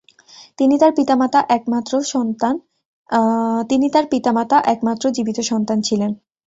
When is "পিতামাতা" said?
4.09-4.57